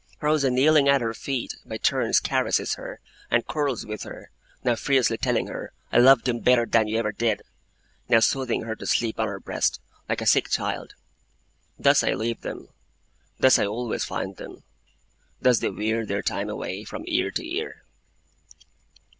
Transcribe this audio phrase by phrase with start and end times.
[0.19, 4.31] Rosa kneeling at her feet, by turns caresses her, and quarrels with her;
[4.63, 7.43] now fiercely telling her, 'I loved him better than you ever did!'
[8.09, 9.79] now soothing her to sleep on her breast,
[10.09, 10.95] like a sick child.
[11.77, 12.69] Thus I leave them;
[13.37, 14.63] thus I always find them;
[15.39, 17.83] thus they wear their time away, from year to year.